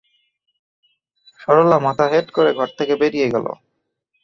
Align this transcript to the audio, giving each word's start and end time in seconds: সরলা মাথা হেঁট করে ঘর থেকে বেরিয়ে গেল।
সরলা 1.39 1.77
মাথা 1.85 2.05
হেঁট 2.11 2.27
করে 2.31 2.51
ঘর 2.53 2.69
থেকে 2.77 2.93
বেরিয়ে 3.01 3.27
গেল। 3.33 3.45